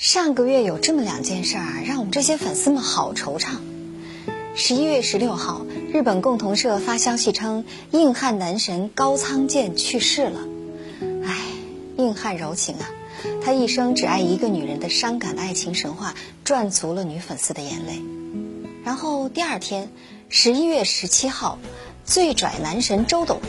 [0.00, 3.56] 上个月有这么两件事儿，让我们这些粉丝们好惆怅。
[4.54, 10.40] 十一月十六号，日本共同社发消息称，硬汉男神高仓健去世了。
[11.26, 11.36] 唉，
[11.98, 12.88] 硬汉柔情啊，
[13.44, 16.14] 他一生只爱一个女人的伤感的爱情神话，
[16.44, 18.00] 赚足了女粉丝的眼泪。
[18.82, 19.90] 然后第二天，
[20.30, 21.58] 十一月十七号，
[22.10, 23.40] 最拽男神周董，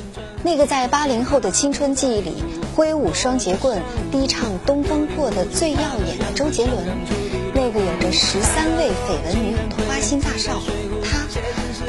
[0.43, 2.43] 那个在八零后的青春记忆里。
[2.75, 6.77] 挥舞双节棍，低唱《东风破》的最耀眼的周杰伦，
[7.55, 10.61] 那个有着十三位绯闻女友的花心大少，
[11.03, 11.17] 他，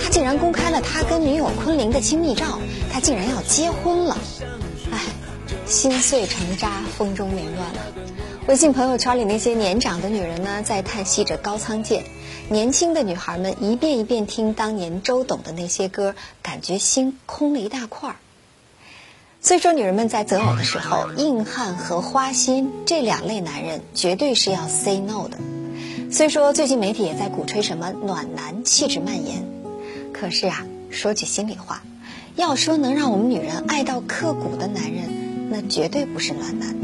[0.03, 2.59] 他竟然公开了他跟女友昆凌的亲密照，
[2.91, 4.17] 他竟然要结婚了，
[4.91, 4.99] 唉，
[5.67, 7.81] 心碎成渣，风中凌乱了。
[8.49, 12.03] 微信朋友圈里那些年长的女人呢，在叹息着高仓健；
[12.53, 18.17] 年轻的女孩们一遍一遍听当年周董的那些歌，感觉心空了一大块儿。
[19.41, 25.39] 所以说，女人们在择偶的时候，硬汉和花心这两类男人绝对是要 say no 的。
[26.11, 29.47] 虽说，最近媒体也在鼓吹什么暖男气质蔓延。
[30.13, 31.83] 可是啊，说句心里话，
[32.37, 36.77] 要说能让我们女人爱到刻骨的男人，那绝对不是暖男。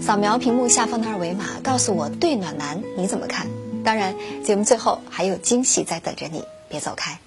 [0.00, 3.48] 扫描屏幕下方的二维码，告诉我对暖男你怎么看？
[3.84, 7.18] 当然，节目最后还有惊喜在等着你，别走开。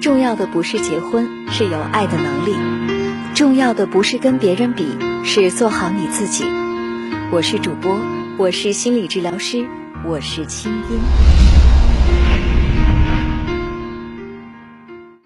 [0.00, 2.54] 重要的不是结婚，是有爱的能力；
[3.34, 4.86] 重要的不是跟别人比，
[5.24, 6.44] 是做好你自己。
[7.32, 7.98] 我是主播，
[8.38, 9.66] 我是心理治疗师，
[10.04, 11.00] 我是清音。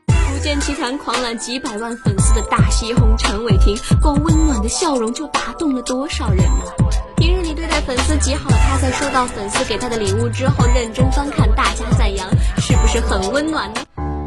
[0.09, 6.80] 福建奇谭狂揽几百万粉丝的大西红陈伟霆，光温暖的笑容就打动了多少人呢？
[7.61, 13.83] 对待粉丝极好的他，在收到粉丝给他的礼物之后，认真翻看，大家赞扬，是不是很温暖呢？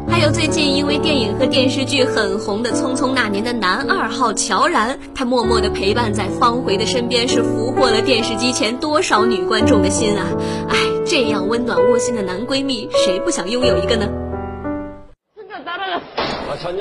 [0.08, 10.26] 还有最近因为电影和电视剧很红的《匆匆那年》的男二号乔然，他默默的陪伴在方茴的身边，是俘获了电视机前多少女观众的心啊！
[10.68, 14.06] 哎，这样温暖窝心的男闺蜜，谁不想拥有一个呢？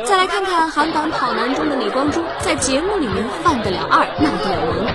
[0.05, 4.92] 再来看看韩版《跑男》中的李光洙，在节目里面犯得了二，闹得了萌。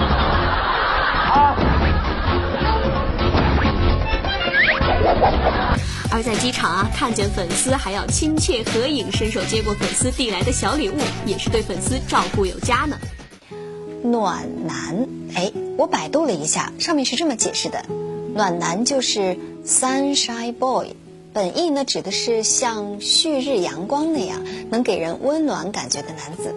[6.19, 10.97] 而在机场啊，看见粉丝还要亲切合影，伸手接过粉丝递来的小礼物，
[11.27, 12.99] 也是对粉丝照顾有加呢。
[14.03, 15.07] 暖男，
[15.37, 17.85] 哎，我百度了一下，上面是这么解释的：
[18.35, 20.89] 暖男就是 sunshine boy，
[21.33, 26.53] 本意呢指的是像旭日阳光那样能给人温暖感觉的男子。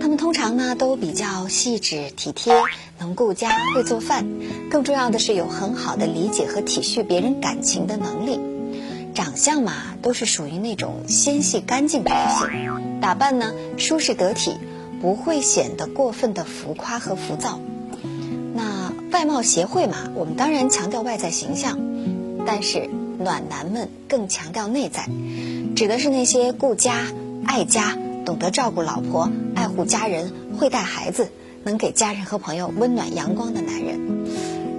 [0.00, 2.60] 他们通常呢都比较细致体贴，
[2.98, 4.26] 能顾家，会做饭，
[4.68, 8.49] 更重要的是有很好的理解和体恤别人感情的能力。
[9.20, 14.54] 长相嘛，都是属于那种纤细干净的类型，打扮呢舒适得体，
[15.02, 17.60] 不会显得过分的浮夸和浮躁。
[18.54, 21.78] 那外貌协会嘛，我们当然强调外在形象，
[22.46, 22.88] 但是
[23.18, 25.06] 暖男们更强调内在，
[25.76, 27.02] 指的是那些顾家、
[27.44, 31.30] 爱家、懂得照顾老婆、爱护家人、会带孩子、
[31.62, 34.24] 能给家人和朋友温暖阳光的男人。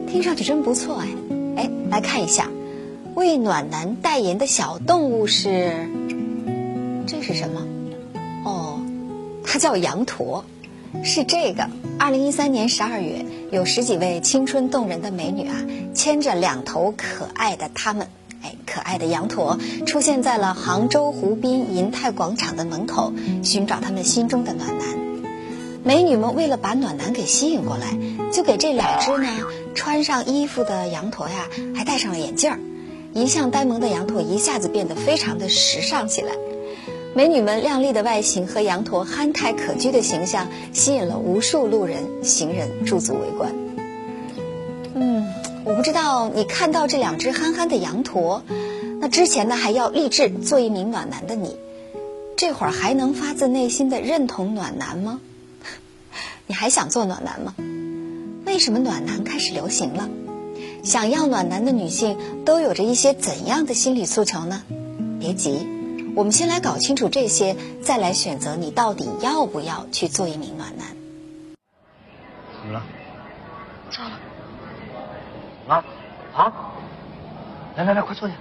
[0.08, 1.09] 听上去真不错哎，
[1.58, 2.50] 哎，来看一下。
[3.13, 5.89] 为暖男代言的小动物是，
[7.07, 7.61] 这是什么？
[8.45, 8.81] 哦，
[9.44, 10.45] 它叫羊驼，
[11.03, 11.67] 是这个。
[11.99, 15.55] 二零一三年十二月，有十几位青春动人的美女啊，
[15.94, 18.07] 牵着两头可爱的它们，
[18.41, 23.11] 哎，可爱的羊驼，出现在了杭州湖滨银泰广场的门口，
[23.43, 24.88] 寻找他们心中的暖男。
[25.83, 27.97] 美女们为了把暖男给吸引过来，
[28.31, 29.28] 就给这两只呢
[29.75, 32.59] 穿上衣服的羊驼呀，还戴上了眼镜儿。
[33.13, 36.31] 一向呆萌的羊驼一下子变得非常的时尚起来，
[37.13, 43.53] 美女们靓丽的外形和羊驼憨态可掬的形象吸引了无数路人行人驻足围观。
[44.94, 45.27] 嗯，
[45.66, 48.44] 我不知道你看到这两只憨憨的羊驼，
[49.01, 51.57] 那之前呢还要立志做一名暖男的你，
[52.38, 55.19] 这会儿还能发自内心的认同暖男吗？
[56.47, 57.55] 你还想做暖男吗？
[58.45, 60.09] 为什么暖男开始流行了？
[60.83, 64.63] 想要暖男的女性都有着一些怎样的心理诉求呢？
[65.19, 65.67] 别急，
[66.16, 70.87] 我们先来搞清楚这些，再来选择你到底要不要去做一名暖男。
[72.59, 72.83] 怎么了？
[73.91, 74.19] 糟了！
[75.67, 75.85] 啊
[76.33, 76.53] 啊！
[77.75, 78.33] 来来来，快坐下，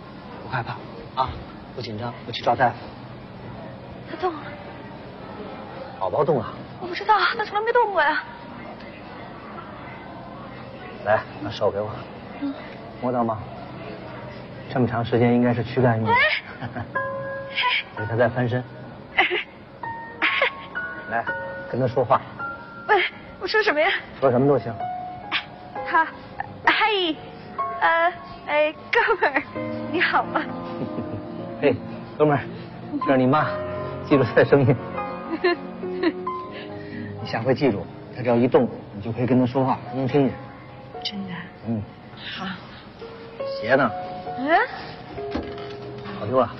[0.43, 0.77] 不害怕
[1.23, 1.31] 啊，
[1.77, 2.77] 不紧张，我去找大夫。
[4.11, 4.41] 他动了。
[5.99, 6.55] 宝宝动了？
[6.81, 8.25] 我不知道，他从来没动过呀。
[11.05, 11.91] 来，把手给我。
[13.01, 13.39] 摸到吗？
[14.73, 16.15] 这么长时间应该是躯干运动。
[17.97, 18.63] 给他再翻身。
[21.11, 21.25] 来，
[21.71, 22.21] 跟他说话。
[22.89, 23.03] 喂，
[23.41, 23.89] 我说什么呀？
[24.21, 24.73] 说什么都行。
[25.87, 26.07] 他，
[26.65, 27.17] 嘿，
[27.81, 28.13] 呃，
[28.47, 29.43] 哎，哥们儿，
[29.91, 30.41] 你好吗？
[31.61, 31.75] 嘿，
[32.17, 32.45] 哥们儿，
[33.07, 33.49] 这是你妈，
[34.07, 34.77] 记住她的声音。
[37.21, 37.85] 你下回记住，
[38.17, 40.35] 她只要一动，你就可以跟她说话，她能听见。
[41.03, 41.33] 真的？
[41.67, 41.83] 嗯，
[42.37, 42.47] 好。
[43.61, 43.91] 鞋呢？
[44.39, 44.59] 嗯？
[46.19, 46.51] 跑丢了。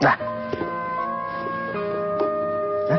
[0.00, 0.18] 来，
[2.88, 2.98] 来，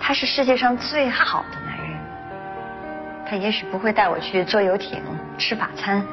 [0.00, 1.65] 他是世界上最好的。
[3.28, 5.02] 他也许不会带我去坐游艇、
[5.38, 6.06] 吃法餐，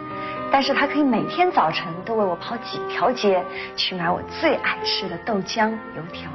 [0.51, 3.43] 但是他可以每天早晨都为我跑几条街，
[3.77, 6.31] 去买我最爱吃的豆浆、油条。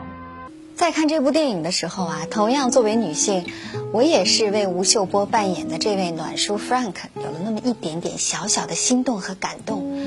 [0.74, 3.44] 在看这部电影的时候啊，同样作为女性，
[3.92, 9.98] 我也是为吴秀波扮演的这位暖叔 Frank 有了那么一点点小小的心动和感动。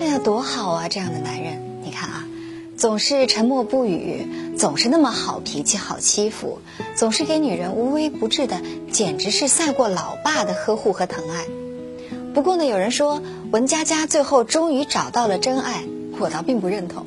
[0.00, 1.69] 哎呀，多好啊，这样的男人！
[2.80, 6.60] 总是沉默不语，总是那么好脾气、好欺负，
[6.96, 11.44] 总是给女人无微不至的，简直是赛过老爸的呵护和疼爱。
[12.32, 13.20] 不过呢，有人说
[13.52, 15.84] 文佳佳最后终于找到了真爱，
[16.18, 17.04] 我倒并不认同。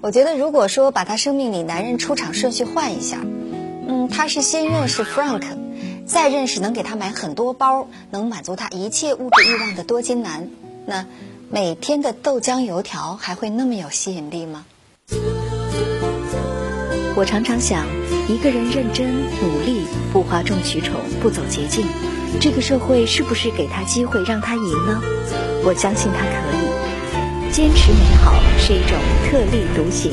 [0.00, 3.18] 我觉得，如果说把她生命里男人出场顺序换一下，
[3.86, 5.42] 嗯，她是先认识 Frank，
[6.06, 10.48] 再认识能给她买很多包、能满足她一切物质欲望的多金男，
[10.86, 11.04] 那
[11.50, 14.64] 每天的豆浆油条还会那么有吸引力吗？
[17.16, 17.86] 我常常想，
[18.28, 19.08] 一个人认真
[19.40, 21.86] 努力，不哗众取宠，不走捷径，
[22.40, 25.00] 这个社会是不是给他机会让他赢呢？
[25.64, 26.66] 我相信他可以。
[27.50, 30.12] 坚持美好是一种特立独行。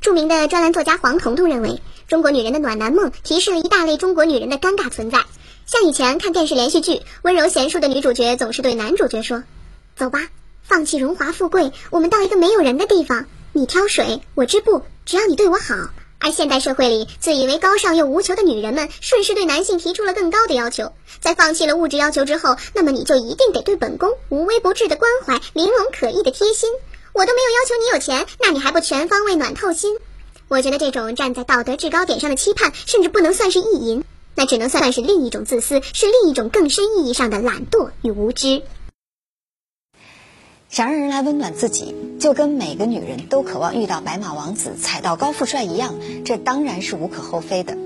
[0.00, 5.24] 著名的专栏作家黄彤彤认为，中国女人的暖男梦提示了一大类中国女人的尴尬存在。
[5.66, 9.42] 像以前看电视连续剧，温柔贤淑的女主角总是对男主角说
[9.96, 10.20] ：“走吧，
[10.68, 13.26] 放弃荣华富贵，我们到一个没有人的地方。
[13.52, 15.76] 你挑水，我织布，只要你对我好。”
[16.18, 20.92] 而现代社会里自以为高尚又无求的女人们，顺势对男性提出了更高的要求。
[21.20, 26.68] 在放弃了物质要求之后，那么你就一定得对本宫无微不至的关怀，玲珑可意的贴心。
[27.12, 29.96] 我都没有要求你有钱，那你还不全方位暖透心？
[30.48, 34.02] 我觉得这种站在道德制高点上的期盼，甚至不能算是意淫，
[34.34, 38.62] 那只能算是另一种自私，是另一种更深意义上的懒惰与无知。
[40.76, 47.78] 想让人来温暖自己，就跟每个女人都渴望遇到白马王子、踩到高富帅一样，这当然是无可厚非的。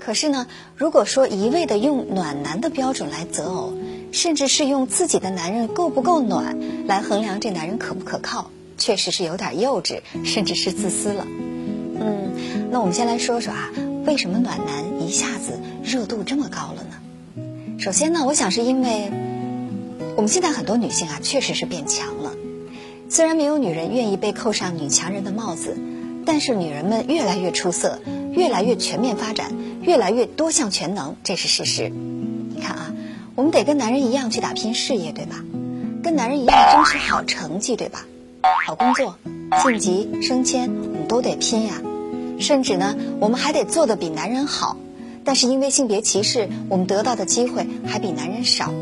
[0.00, 3.74] 可是呢，如果说一味的用暖男的标准来择偶，
[4.10, 6.58] 甚至是用自己的男人够不够暖
[6.88, 11.24] 来衡量这男人可不可靠，确实是有点幼稚，甚至是自私了。
[11.28, 12.32] 嗯，
[12.72, 13.70] 那我们先来说说啊，
[14.04, 17.78] 为什么暖男一下子热度这么高了呢？
[17.78, 19.12] 首先呢，我想是因为。
[20.16, 22.08] 我们现在很多女性啊，确实是变强。
[23.08, 25.76] 虽然没有女人愿意被扣上女强人的帽子，
[26.24, 28.00] 但是女人们越来越出色，
[28.32, 31.88] 越来越全面发展，越来越多项全能，这是事实。
[31.88, 32.92] 你看啊，
[33.36, 35.44] 我们得跟男人一样去打拼事业，对吧？
[36.02, 38.04] 跟男人一样争取好成绩，对吧？
[38.64, 39.16] 好工作、
[39.62, 41.80] 晋级、升迁，我们都得拼呀。
[42.40, 44.76] 甚至呢，我们还得做的比男人好。
[45.24, 48.72] 但是因为性别歧视，我们得到的机会还比男人少。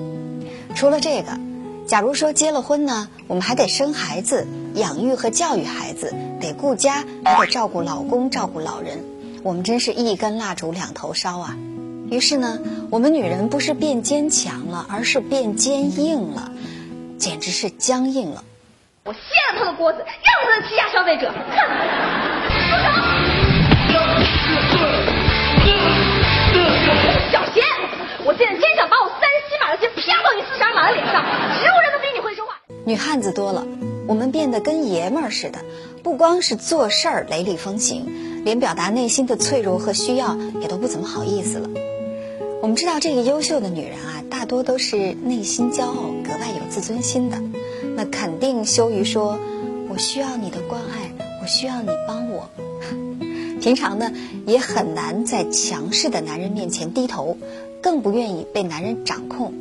[0.75, 1.39] 除了这个，
[1.87, 9.05] 假如说结了婚呢，我们还得生孩子、养育和教育孩子，得顾家，还得照顾老公、照顾老人，
[9.43, 11.57] 我们真是一根蜡烛两头烧啊！
[12.11, 12.59] 于是呢，
[12.91, 16.51] 我们女人不是变坚强了，而是变坚硬了，
[17.19, 18.43] 简直是僵硬了。
[19.05, 19.21] 我掀
[19.55, 20.07] 了他的锅子，让
[20.63, 21.31] 他欺压消费者！
[21.31, 21.37] 哼！
[27.31, 27.63] 小贤，
[28.25, 29.04] 我现在真想把我
[30.55, 31.25] 钱啪到你四十二码的脸上！
[31.59, 32.61] 只有人能比你会说话。
[32.85, 33.67] 女汉子多了，
[34.07, 35.59] 我们变得跟爷们儿似的，
[36.03, 38.07] 不光是做事儿雷厉风行，
[38.45, 41.69] 连表达内心的脆弱和需要也都不怎么好意思了。
[42.63, 47.39] 我们知道，这个优秀的女人啊，大多都是内心骄傲、格外有自尊心的，
[47.97, 49.39] 那肯定羞于说
[49.91, 52.49] “我需要你的关爱，我需要你帮我”。
[53.61, 54.13] 平常呢，
[54.47, 57.37] 也很难在强势的男人面前低头，
[57.83, 59.53] 更不愿意被男人掌控。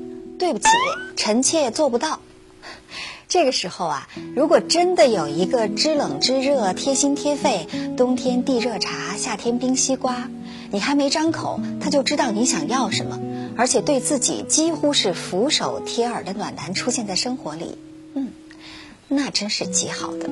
[0.44, 0.68] 对不起，
[1.16, 2.20] 臣妾做不到。
[3.30, 10.30] 这个时候啊，如果真的有一个知冷知热、贴心贴肺，冬天递热茶，夏天冰西瓜，
[10.70, 13.18] 你还没张口，他就知道你想要什么，
[13.56, 17.78] 而且对自己几乎是俯首贴耳的暖男出现在生活里，
[18.14, 18.34] 嗯，
[19.08, 20.30] 那真是极好的。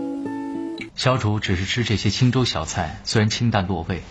[0.94, 4.04] 小主只是吃这些清粥小菜，虽然清淡落胃，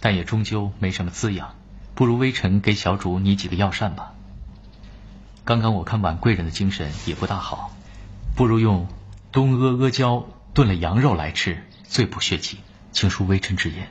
[0.00, 1.54] 但也终究没什么滋养。
[1.94, 4.12] 不如微臣给小主拟几个药膳吧。
[5.46, 7.70] 刚刚我看婉贵人的精神也不大好，
[8.34, 8.88] 不如用
[9.30, 12.58] 东阿阿胶炖了羊肉来吃，最补血气。
[12.90, 13.86] 请恕微臣直言，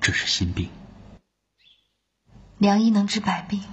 [0.00, 0.70] 这是心病。
[2.58, 3.64] 良医能治百病，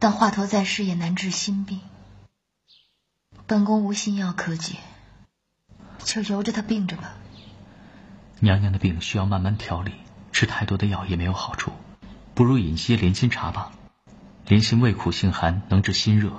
[0.00, 1.80] 但华佗在世也难治心病。
[3.46, 4.78] 本宫无心药可解，
[6.02, 7.12] 就由着他病着吧。
[8.40, 9.92] 娘娘的病需要慢慢调理，
[10.32, 11.70] 吃太多的药也没有好处，
[12.34, 13.70] 不如饮些莲心茶吧。
[14.50, 16.30] 莲心味苦性寒，能治心热，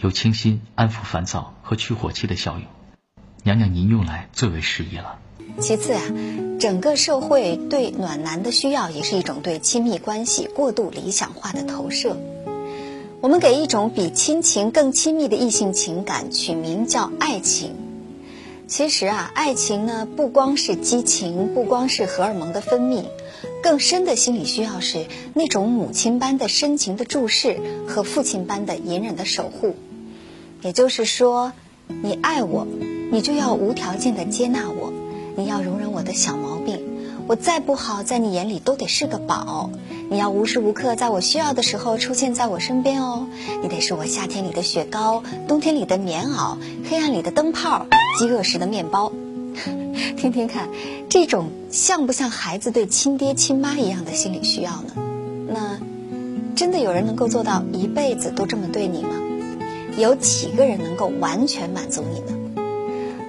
[0.00, 2.62] 有清心、安抚烦躁和去火气的效用。
[3.44, 5.20] 娘娘您用来最为适宜了。
[5.60, 6.02] 其次啊，
[6.58, 12.16] 整个社会对暖男的需要也是一种对亲密关系过度理想化的投射。
[13.20, 17.76] 我们给一种比亲情更亲密的异性情感取名叫爱情。
[18.66, 23.04] 其实啊，爱情呢不光是激情，不光是荷尔蒙的分泌。
[23.62, 29.74] 更深的心理需要是那种母亲般的深情的注视和父亲般的隐忍的守护。
[30.62, 31.52] 也就是说，
[32.02, 32.66] 你爱我，
[33.12, 34.92] 你就要无条件的接纳我，
[35.36, 36.80] 你要容忍我的小毛病，
[37.26, 39.70] 我再不好，在你眼里都得是个宝。
[40.10, 43.26] 你要无时无刻在我需要的时候出现在我身边哦，
[43.62, 46.56] 你得是我夏天里的雪糕，冬天里的棉袄，
[46.88, 47.86] 黑暗里的灯泡，
[48.18, 49.12] 饥饿时的面包。
[50.16, 50.68] 听听看，
[51.08, 54.92] 这种像不像孩子对亲爹亲妈一样的心理需要呢？
[55.48, 55.78] 那
[56.56, 59.10] 真的有人能够做到一辈子都这么对你吗？
[59.96, 62.62] 有几个人能够完全满足你呢？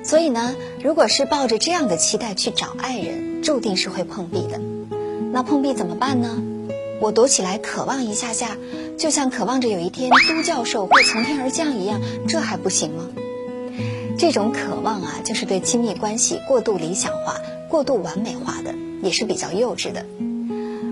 [0.03, 4.59] 所以呢，如果是抱着这样的期待去找爱人，注定是会碰壁的。
[5.31, 6.41] 那碰壁怎么办呢？
[7.01, 8.57] 我躲起来渴望一下下，
[8.97, 13.05] 就像渴望着有一天都教授会从天而降一样，这还不行吗？
[14.25, 17.35] 这种渴望啊，就是对亲密关系过度理想化、
[17.69, 20.03] 过度完美化的，也是比较幼稚的。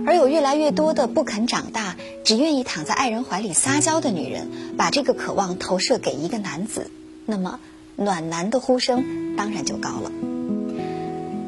[0.06, 6.92] 而有越来越多的不肯长大、只愿意躺在爱人怀里撒娇的女人，把这个渴望投射给一个男子，
[7.26, 7.60] 那么
[7.96, 10.12] 暖男的呼声当然就高了。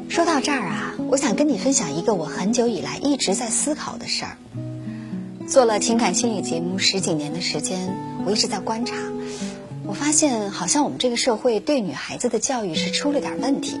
[0.08, 4.36] 说到这儿啊，我想跟你分享一个我很久以来一直在思考的事儿。
[5.46, 8.96] 做了情感心理节目十几年的时间，我一直在观察。
[9.88, 13.78] 我发现，好像我们这个社会对女孩子的教育是出了点问题。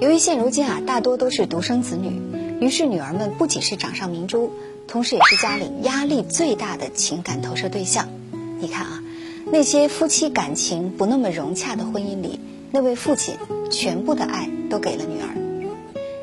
[0.00, 2.20] 由于现如今啊，大多都是独生子女，
[2.60, 4.52] 于是女儿们不仅是掌上明珠，
[4.88, 8.08] 同时也是家里压力最大的情感投射对象。
[8.58, 9.02] 你看啊，
[9.46, 12.40] 那些夫妻感情不那么融洽的婚姻里，
[12.72, 13.36] 那位父亲
[13.70, 15.28] 全部的爱都给了女儿；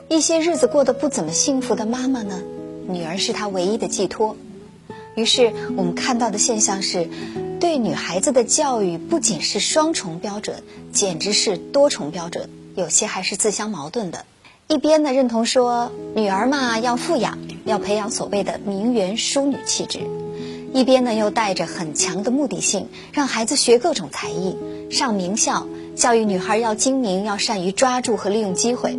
[0.09, 2.41] 一些日子过得不怎么幸福的妈妈呢，
[2.87, 4.35] 女儿是她唯一的寄托。
[5.19, 7.09] 于是我们看到的现象是。
[7.59, 14.23] 对女孩子的教育不仅是双重标准，简直是多重标准，有些还是自相矛盾的。
[14.69, 19.99] 一边呢认同说女儿嘛要富养，要培养所谓的名媛淑女气质；
[20.73, 24.55] 一边呢又带着很强的目的性，让孩子学各种才艺，
[24.89, 28.91] 上名校，教育女孩要精明，要善于抓住和利用机会；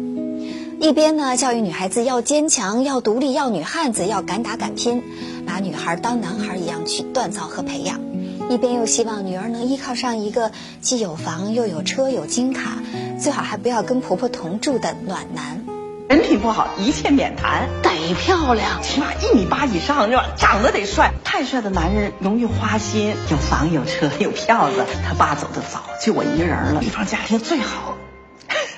[0.80, 5.02] 一边呢教育女孩子要坚强，要独立，要女汉子，要敢打敢拼，
[5.46, 8.00] 把女孩当男孩一样去锻造和培养。
[8.48, 12.78] 一边又希望女儿能依靠上一个既有房又有车有金卡，
[13.20, 15.62] 最好还不要跟婆婆同住的暖男。
[16.08, 17.68] 人品不好，一切免谈。
[17.82, 20.28] 得漂亮，起码一米八以上，是吧？
[20.38, 21.12] 长得得帅。
[21.22, 24.86] 太帅的男人容易花心，有房有车有票子。
[25.06, 26.80] 他爸走的早，就我一个人了。
[26.80, 27.98] 地方家庭最好，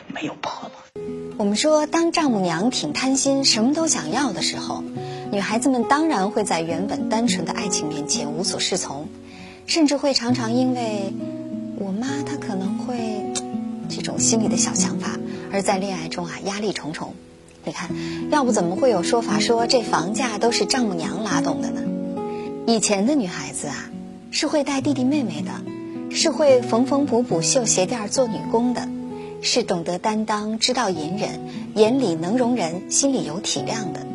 [0.09, 0.52] 没有婆婆。
[1.39, 4.85] 我们说，当丈母娘挺贪心，什么都想要的时候，
[5.33, 9.09] 女孩子们当然会在原本单纯的爱情面前无所适从。
[9.67, 11.13] 甚至会常常因为
[11.79, 13.33] 我妈她可能会
[13.89, 15.19] 这种心里的小想法，
[15.53, 17.15] 而在恋爱中啊压力重重。
[17.65, 17.89] 你看，
[18.31, 21.81] 要不怎么会有说法说这房价都是丈母娘拉动的呢？
[22.67, 23.91] 以前的女孩子啊，
[24.31, 25.53] 是会带弟弟妹妹的，
[26.15, 28.89] 是会缝缝补补绣鞋垫做女工的，
[29.43, 31.41] 是懂得担当、知道隐忍、
[31.75, 34.07] 眼里能容人、心里有体谅的。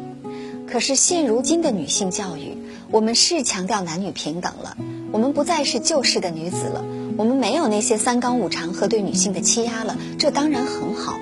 [0.66, 2.58] 可是现如今的女性教育，
[2.90, 4.78] 我们是强调男女平等了。
[5.12, 6.84] 我们不再是旧式的女子了，
[7.18, 11.18] 我们没有那些三纲五常和对女性的欺压了，这当然很好。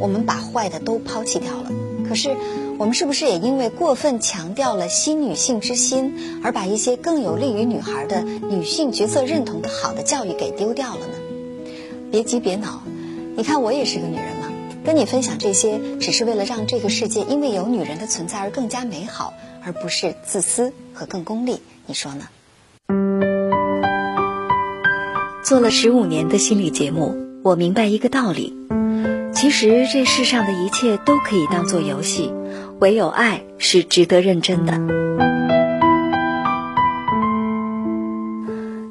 [0.00, 1.70] 我们把坏的都抛弃掉了，
[2.08, 2.36] 可是
[2.78, 11.14] 我们是不是也因为过分强调了新女性之心，而把一些更有利于女孩的女性角色认同的好的教育给丢掉了呢？
[12.10, 12.82] 别急别恼，
[13.38, 14.48] 你看我也是个女人嘛，
[14.84, 19.32] 跟你分享这些，只是为了让这个世界因为有女人的存在而更加美好，
[19.64, 21.60] 而不是自私和更功利。
[21.86, 22.26] 你说呢？
[25.44, 27.14] 做了十五年的心理节目，
[27.44, 28.56] 我明白一个道理：
[29.32, 32.32] 其实这世上的一切都可以当做游戏，
[32.80, 34.80] 唯有爱是值得认真的。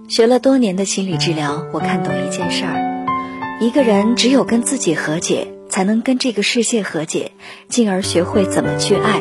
[0.08, 2.97] 学了多年的心理治疗，我看懂一件事儿：
[3.60, 7.32] 一个人只有跟自己和解，才能跟这个世界和解，
[7.68, 9.20] 进而学会怎么去爱。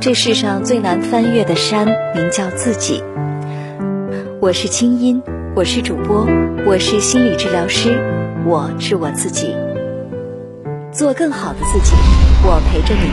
[0.00, 3.02] 这世上最难翻越的山，名叫自己。
[4.40, 5.20] 我是清音，
[5.56, 6.24] 我是主播，
[6.64, 7.98] 我是心理治疗师，
[8.46, 9.56] 我是我自己，
[10.92, 11.96] 做更好的自己，
[12.44, 13.10] 我陪着你。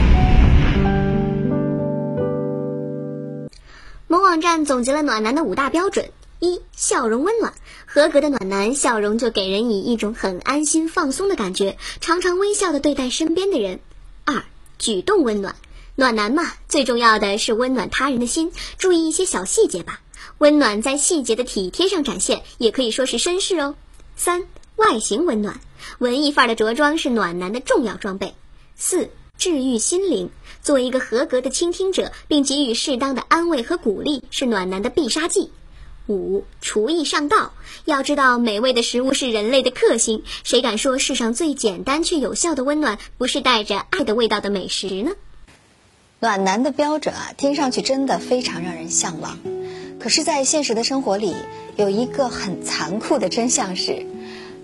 [4.06, 6.06] 某网站总结了暖男的五大标准：
[6.40, 7.52] 一、笑容温暖，
[7.86, 13.78] 合格的暖男笑容就给人以一种很安心放松的感觉，常常微笑的对待身边的人；
[14.24, 14.44] 二、
[14.78, 15.56] 举动温暖，
[15.96, 20.00] 暖男嘛，最重要的是温暖他人的心，注意一些小细节吧。
[20.38, 23.74] 温暖在细节的体贴上展现，也可以说是绅士哦。
[24.14, 24.44] 三、
[24.76, 25.60] 外形温暖，
[25.98, 28.34] 文艺范儿的着装是暖男的重要装备。
[28.76, 30.30] 四、治愈心灵。
[30.62, 35.50] 作为一个合格的倾听者，并给予适当的安慰和鼓励，是暖男的必杀技。
[36.08, 37.52] 五厨艺上道，
[37.84, 45.12] 要知道美味的食物是人类的克星，谁敢说世上最简单却有效的温暖不是带着爱的味道的美食呢？
[46.20, 49.38] 暖男的标准啊，听上去真的非常让人向往。
[50.00, 51.34] 可是在现实的生活里，
[51.76, 54.06] 有一个很残酷的真相是，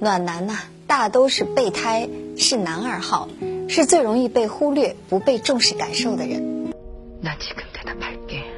[0.01, 2.09] 暖男呐，大都是备胎，
[2.39, 3.29] 是男二号，
[3.69, 6.73] 是最容易被忽略，不被重视感受的人。
[7.21, 8.54] 那几跟着他排便。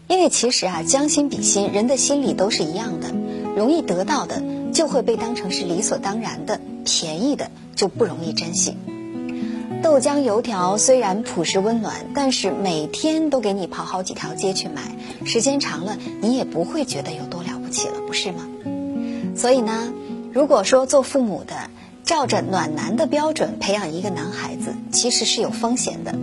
[0.09, 3.12] 因为其实啊，将心比心，人的心里都是一样的，
[3.57, 4.43] 容易得到的。
[4.73, 8.76] 就会被当成是理所当然的，便宜的就不容易珍惜。
[9.85, 14.83] 豆浆油条虽然朴实温暖，但是每天都给你跑好几条街去买，
[15.25, 18.49] 时间长了你也不会觉得有多了不起了，不是吗？
[19.37, 19.93] 所以呢，
[20.33, 21.55] 如果说做父母的
[22.03, 26.15] 照着暖男的标准培养一个男孩子，其实是有风险的。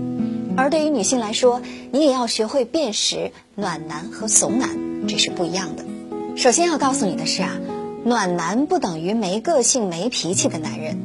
[0.56, 4.70] 而对于女性来说，你也要学会辨识暖男和怂男，
[5.08, 5.84] 这是不一样的。
[6.36, 7.52] 首先要告诉你的是啊。
[8.04, 10.96] 暖男不等于没个性、没脾气的男人，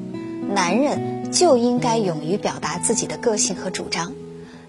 [0.53, 4.13] 男人就应该勇于表达自己的个性和主张，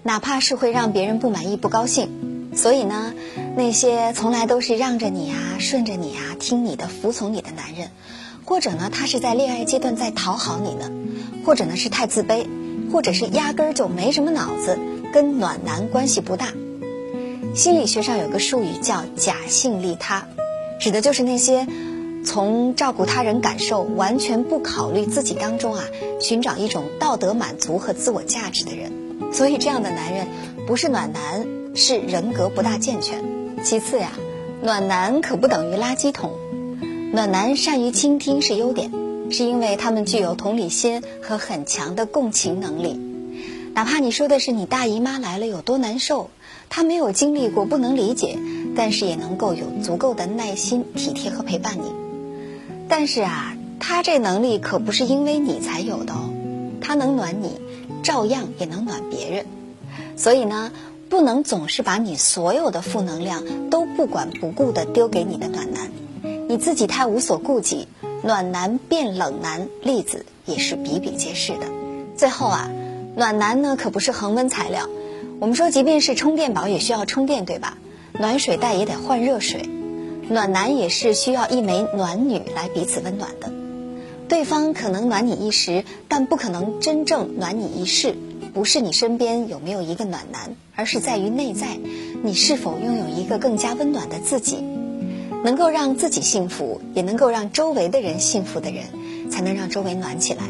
[0.01, 2.09] 哪怕是会让别人不满意、不高兴。
[2.55, 3.13] 所以呢，
[3.55, 7.89] 那些从来都是让着你啊、顺着你啊、听你的、服从你的男人，
[8.45, 10.91] 或者呢，他是在恋爱阶段在讨好你呢，
[11.45, 12.45] 或者呢是太自卑，
[12.91, 14.77] 或者是压根儿就没什么脑子，
[15.13, 16.47] 跟暖男关系不大。
[17.55, 20.27] 心理学上有个术语叫“假性利他”，
[20.81, 21.67] 指的就是那些。
[22.25, 25.83] 从照顾他人感受完全不考虑自己当中啊，
[26.21, 28.93] 寻找一种道德满足和自我价值的人，
[29.33, 30.27] 所以这样的男人
[30.65, 33.21] 不是暖男，是人格不大健全。
[33.61, 34.13] 其次呀，
[34.61, 36.31] 暖男可不等于垃圾桶，
[37.13, 38.91] 暖男善于倾听是优点，
[39.29, 42.99] 是因为他们具有同理心和很强的共情能力。
[43.75, 46.31] 哪怕你说的是你大姨妈来了有多难受，
[46.69, 48.39] 他没有经历过不能理解，
[48.75, 51.83] 但是也能够有足够的耐心、体贴和陪伴你。
[52.89, 56.31] 但是啊，他这能力可不是因为你才有的哦，
[56.81, 57.51] 他能暖你，
[58.01, 59.45] 照样也能暖别人。
[60.17, 60.71] 所以呢，
[61.09, 65.91] 不能总是把你所有的负能量都不管不顾的丢给你的暖男，
[66.53, 67.87] 你自己太无所顾忌，
[68.21, 71.65] 暖男变冷男例子也是比比皆是的。
[72.15, 72.69] 最后啊，
[73.15, 74.87] 暖男呢可不是恒温材料，
[75.39, 77.79] 我们说即便是充电宝也需要充电，对吧？
[78.19, 79.67] 暖水袋也得换热水。
[80.29, 83.51] 暖男也是需要一枚暖女来彼此温暖的，
[84.29, 88.15] 对方可能暖你一时，但不可能真正暖你一世。
[88.53, 91.79] 不是你身边有没有一个暖男，而是在于内在，
[92.21, 94.63] 你是否拥有一个更加温暖的自己，
[95.43, 98.85] 能够让自己幸福，也能够让周围的人幸福的人，
[99.29, 100.43] 才能让周围暖起来。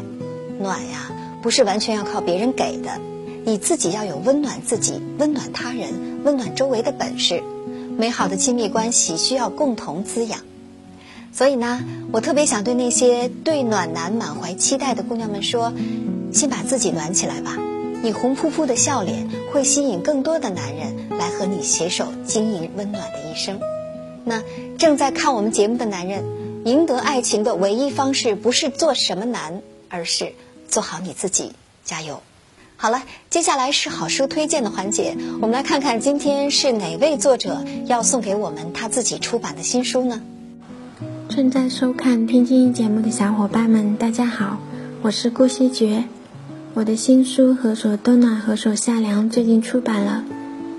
[0.60, 1.10] 暖呀，
[1.42, 3.00] 不是完全要靠别人给的，
[3.44, 7.42] 你自己要有温暖自己、温暖他人、温暖周围的本事。
[7.96, 10.40] 美好的亲密关系需要共同滋养，
[11.32, 11.80] 所以呢，
[12.12, 15.72] 我特别想对那些对暖男满怀期待的姑娘们说：
[16.32, 17.56] 先把自己暖起来吧。
[18.02, 23.58] 你红扑扑的笑脸会吸引更多的男人来和你携手经营温暖的一生。
[24.24, 24.42] 那
[24.78, 26.24] 正在看我们节目的男人，
[26.64, 30.32] 赢得爱情的唯一方式不是做什么难，而是
[30.68, 31.52] 做好你自己。
[31.84, 32.22] 加油！
[32.76, 35.16] 好了，接下来是好书推荐的环节。
[35.40, 40.22] 我们来看看今天是哪位作者要送给我们他自己出版的新书呢？
[41.28, 44.58] 正在收看《听经》节目的小伙伴们，大家好，
[45.02, 46.04] 我是顾希觉。
[46.72, 50.24] 我的新书《何所冬暖，何所夏凉》最近出版了。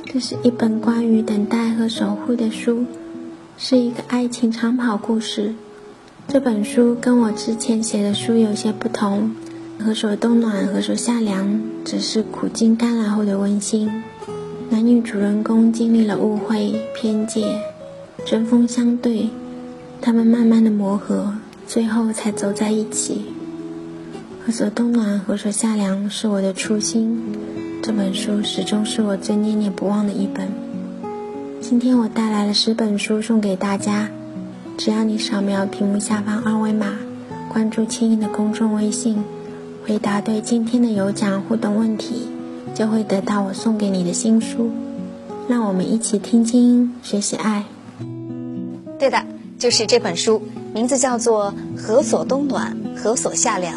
[0.06, 2.86] 这是一本关于等待和守护的书，
[3.58, 5.56] 是一个爱情长跑故事。
[6.28, 9.32] 这本书跟我之前写的书有些不同，
[9.84, 11.48] 《何所冬暖，何所夏凉》
[11.86, 14.04] 只是苦尽甘来后的温馨。
[14.70, 17.62] 男女主人公经历了误会、偏见、
[18.26, 19.30] 针锋相对，
[20.02, 23.22] 他们慢慢的磨合，最后才走在一起。
[24.46, 27.24] 何所冬暖，何所夏凉，是我的初心。
[27.82, 30.65] 这本书始终是我最念念不忘的一本。
[31.68, 34.12] 今天我带来了十本书送给大家，
[34.78, 36.96] 只要你扫描屏幕下方二维码，
[37.52, 39.24] 关注青音的公众微信，
[39.84, 42.28] 回答对今天的有奖互动问题，
[42.76, 44.70] 就会得到我送给你的新书。
[45.50, 47.64] 让我们一起听青音，学习爱。
[49.00, 49.26] 对的，
[49.58, 51.52] 就是这本书，名字叫做
[51.82, 53.74] 《何所冬暖，何所夏凉》。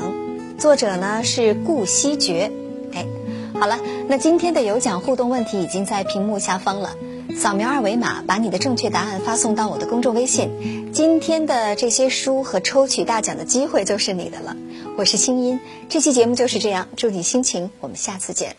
[0.58, 2.52] 作者呢是顾惜觉，
[2.92, 3.06] 哎，
[3.54, 6.90] 好了，那今天的有奖互动问题已经在屏幕下方了，
[7.38, 14.56] 扫描二维码，把你的正确答案发送到我的公众微信，今天的这些书和抽取大奖的机会就是你的了。
[14.96, 18.56] 我是清音，这期节目就是这样，祝你心情，我们下次见。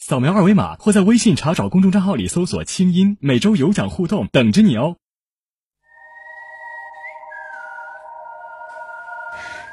[0.00, 4.96] 扫描二维码或在微信查找公众账号里搜索“清音”，每周有奖互动等着你哦。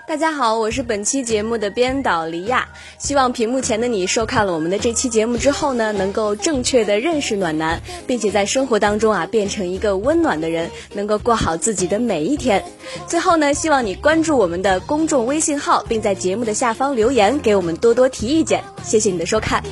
[0.06, 2.68] 大家好，我是本期节目的编导黎亚。
[2.98, 12.64] 希望屏幕前的你收看了我们的这期节目之后呢，能够正确的认识暖男，并且在生活当中啊变成一个温暖的人，能够过好自己的每一天。
[13.08, 18.62] 最后呢，希望你关注我们的公众微信号，并在节目的下方留言，给我们多多提意见。
[18.84, 19.64] 谢谢你的收看。